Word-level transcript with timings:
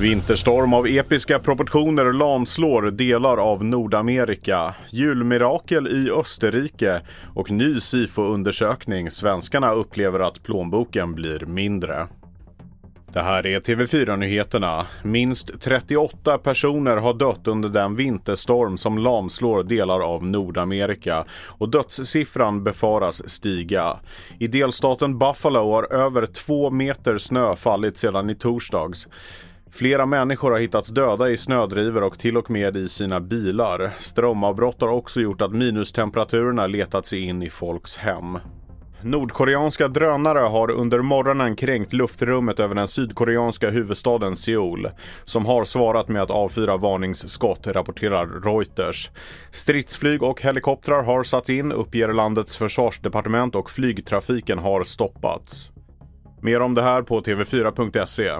Vinterstorm 0.00 0.74
av 0.74 0.86
episka 0.86 1.38
proportioner 1.38 2.12
lamslår 2.12 2.82
delar 2.82 3.36
av 3.36 3.64
Nordamerika. 3.64 4.74
Julmirakel 4.90 5.88
i 5.88 6.10
Österrike 6.10 7.00
och 7.34 7.50
ny 7.50 7.80
SIFO-undersökning. 7.80 9.10
Svenskarna 9.10 9.72
upplever 9.72 10.20
att 10.20 10.42
plånboken 10.42 11.14
blir 11.14 11.46
mindre. 11.46 12.06
Det 13.12 13.20
här 13.20 13.46
är 13.46 13.60
TV4-nyheterna. 13.60 14.86
Minst 15.02 15.60
38 15.60 16.38
personer 16.38 16.96
har 16.96 17.14
dött 17.14 17.48
under 17.48 17.68
den 17.68 17.96
vinterstorm 17.96 18.78
som 18.78 18.98
lamslår 18.98 19.62
delar 19.62 20.00
av 20.00 20.24
Nordamerika 20.24 21.24
och 21.58 21.68
dödssiffran 21.68 22.64
befaras 22.64 23.30
stiga. 23.30 23.96
I 24.38 24.46
delstaten 24.46 25.18
Buffalo 25.18 25.72
har 25.72 25.92
över 25.92 26.26
två 26.26 26.70
meter 26.70 27.18
snö 27.18 27.56
fallit 27.56 27.98
sedan 27.98 28.30
i 28.30 28.34
torsdags. 28.34 29.08
Flera 29.70 30.06
människor 30.06 30.50
har 30.50 30.58
hittats 30.58 30.88
döda 30.88 31.30
i 31.30 31.36
snödrivor 31.36 32.02
och 32.02 32.18
till 32.18 32.36
och 32.36 32.50
med 32.50 32.76
i 32.76 32.88
sina 32.88 33.20
bilar. 33.20 33.94
Strömavbrott 33.98 34.80
har 34.80 34.88
också 34.88 35.20
gjort 35.20 35.42
att 35.42 35.52
minustemperaturerna 35.52 36.66
letat 36.66 37.06
sig 37.06 37.20
in 37.20 37.42
i 37.42 37.50
folks 37.50 37.96
hem. 37.96 38.38
Nordkoreanska 39.02 39.88
drönare 39.88 40.38
har 40.38 40.70
under 40.70 41.02
morgonen 41.02 41.56
kränkt 41.56 41.92
luftrummet 41.92 42.60
över 42.60 42.74
den 42.74 42.88
sydkoreanska 42.88 43.70
huvudstaden 43.70 44.36
Seoul 44.36 44.90
som 45.24 45.46
har 45.46 45.64
svarat 45.64 46.08
med 46.08 46.22
att 46.22 46.30
avfyra 46.30 46.76
varningsskott, 46.76 47.66
rapporterar 47.66 48.26
Reuters. 48.26 49.10
Stridsflyg 49.50 50.22
och 50.22 50.42
helikoptrar 50.42 51.02
har 51.02 51.22
satts 51.22 51.50
in, 51.50 51.72
uppger 51.72 52.12
landets 52.12 52.56
försvarsdepartement 52.56 53.54
och 53.54 53.70
flygtrafiken 53.70 54.58
har 54.58 54.84
stoppats. 54.84 55.70
Mer 56.42 56.60
om 56.60 56.74
det 56.74 56.82
här 56.82 57.02
på 57.02 57.20
tv4.se. 57.20 58.30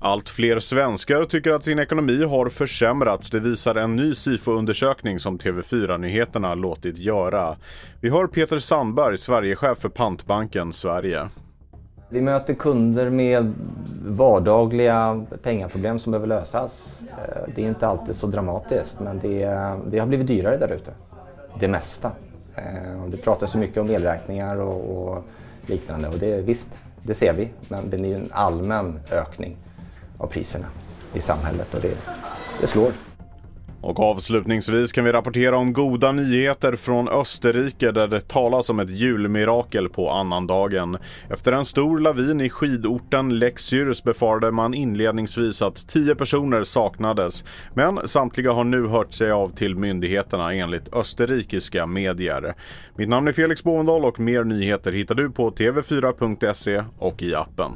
Allt 0.00 0.28
fler 0.28 0.58
svenskar 0.58 1.24
tycker 1.24 1.50
att 1.50 1.64
sin 1.64 1.78
ekonomi 1.78 2.24
har 2.24 2.48
försämrats. 2.48 3.30
Det 3.30 3.40
visar 3.40 3.74
en 3.74 3.96
ny 3.96 4.14
SIFO-undersökning 4.14 5.18
som 5.18 5.38
TV4-nyheterna 5.38 6.54
låtit 6.54 6.98
göra. 6.98 7.56
Vi 8.00 8.10
hör 8.10 8.26
Peter 8.26 8.58
Sandberg, 8.58 9.18
Sverigechef 9.18 9.78
för 9.78 9.88
Pantbanken 9.88 10.72
Sverige. 10.72 11.28
Vi 12.08 12.20
möter 12.20 12.54
kunder 12.54 13.10
med 13.10 13.52
vardagliga 14.06 15.26
pengaproblem 15.42 15.98
som 15.98 16.10
behöver 16.10 16.26
lösas. 16.26 17.00
Eh, 17.10 17.52
det 17.54 17.64
är 17.64 17.68
inte 17.68 17.86
alltid 17.86 18.14
så 18.14 18.26
dramatiskt 18.26 19.00
men 19.00 19.18
det, 19.18 19.44
det 19.86 19.98
har 19.98 20.06
blivit 20.06 20.26
dyrare 20.26 20.56
där 20.56 20.72
ute. 20.72 20.92
Det 21.60 21.68
mesta. 21.68 22.10
Eh, 22.54 23.06
det 23.08 23.16
pratas 23.16 23.50
så 23.50 23.58
mycket 23.58 23.78
om 23.78 23.90
elräkningar 23.90 24.56
och, 24.56 25.08
och 25.08 25.24
liknande 25.66 26.08
och 26.08 26.18
det, 26.18 26.40
visst, 26.40 26.78
det 27.02 27.14
ser 27.14 27.32
vi 27.32 27.50
men 27.68 27.90
det 27.90 27.96
är 27.96 28.16
en 28.16 28.28
allmän 28.32 29.00
ökning 29.12 29.56
av 30.18 30.26
priserna 30.26 30.66
i 31.14 31.20
samhället 31.20 31.74
och 31.74 31.80
det, 31.80 31.96
det 32.60 32.66
slår. 32.66 32.92
Och 33.80 34.00
avslutningsvis 34.00 34.92
kan 34.92 35.04
vi 35.04 35.12
rapportera 35.12 35.56
om 35.56 35.72
goda 35.72 36.12
nyheter 36.12 36.76
från 36.76 37.08
Österrike 37.08 37.92
där 37.92 38.08
det 38.08 38.28
talas 38.28 38.70
om 38.70 38.80
ett 38.80 38.90
julmirakel 38.90 39.88
på 39.88 40.10
annandagen. 40.10 40.98
Efter 41.30 41.52
en 41.52 41.64
stor 41.64 41.98
lavin 41.98 42.40
i 42.40 42.50
skidorten 42.50 43.38
Lexyrs 43.38 44.02
befarade 44.02 44.50
man 44.50 44.74
inledningsvis 44.74 45.62
att 45.62 45.88
tio 45.88 46.14
personer 46.14 46.64
saknades. 46.64 47.44
Men 47.74 48.08
samtliga 48.08 48.52
har 48.52 48.64
nu 48.64 48.86
hört 48.86 49.12
sig 49.12 49.30
av 49.30 49.48
till 49.48 49.76
myndigheterna 49.76 50.54
enligt 50.54 50.94
österrikiska 50.94 51.86
medier. 51.86 52.54
Mitt 52.96 53.08
namn 53.08 53.28
är 53.28 53.32
Felix 53.32 53.64
Bovendal 53.64 54.04
och 54.04 54.20
mer 54.20 54.44
nyheter 54.44 54.92
hittar 54.92 55.14
du 55.14 55.30
på 55.30 55.50
tv4.se 55.50 56.84
och 56.98 57.22
i 57.22 57.34
appen. 57.34 57.72